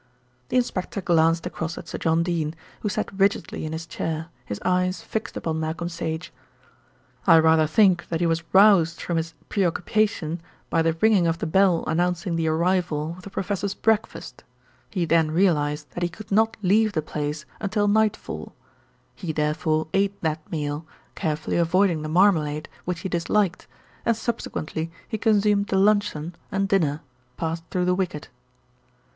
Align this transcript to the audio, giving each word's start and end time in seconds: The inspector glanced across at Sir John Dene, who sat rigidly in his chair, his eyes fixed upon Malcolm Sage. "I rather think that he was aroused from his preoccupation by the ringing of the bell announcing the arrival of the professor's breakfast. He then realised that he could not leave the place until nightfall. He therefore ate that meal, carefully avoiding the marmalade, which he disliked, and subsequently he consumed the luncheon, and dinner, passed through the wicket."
The 0.49 0.57
inspector 0.57 0.99
glanced 0.99 1.45
across 1.45 1.77
at 1.77 1.87
Sir 1.87 1.99
John 1.99 2.23
Dene, 2.23 2.55
who 2.79 2.89
sat 2.89 3.13
rigidly 3.13 3.67
in 3.67 3.71
his 3.71 3.85
chair, 3.85 4.29
his 4.45 4.59
eyes 4.65 5.03
fixed 5.03 5.37
upon 5.37 5.59
Malcolm 5.59 5.89
Sage. 5.89 6.33
"I 7.27 7.37
rather 7.37 7.67
think 7.67 8.09
that 8.09 8.19
he 8.19 8.25
was 8.25 8.41
aroused 8.51 8.99
from 8.99 9.17
his 9.17 9.35
preoccupation 9.47 10.41
by 10.71 10.81
the 10.81 10.93
ringing 11.01 11.27
of 11.27 11.37
the 11.37 11.45
bell 11.45 11.83
announcing 11.85 12.35
the 12.35 12.47
arrival 12.47 13.13
of 13.17 13.21
the 13.25 13.29
professor's 13.29 13.75
breakfast. 13.75 14.43
He 14.89 15.05
then 15.05 15.29
realised 15.29 15.91
that 15.91 16.01
he 16.01 16.09
could 16.09 16.31
not 16.31 16.57
leave 16.63 16.93
the 16.93 17.03
place 17.03 17.45
until 17.59 17.87
nightfall. 17.87 18.55
He 19.13 19.31
therefore 19.31 19.87
ate 19.93 20.19
that 20.23 20.51
meal, 20.51 20.83
carefully 21.13 21.57
avoiding 21.57 22.01
the 22.01 22.09
marmalade, 22.09 22.67
which 22.85 23.01
he 23.01 23.09
disliked, 23.09 23.67
and 24.03 24.17
subsequently 24.17 24.91
he 25.07 25.19
consumed 25.19 25.67
the 25.67 25.77
luncheon, 25.77 26.33
and 26.51 26.67
dinner, 26.67 27.01
passed 27.37 27.65
through 27.69 27.85
the 27.85 27.93
wicket." 27.93 28.29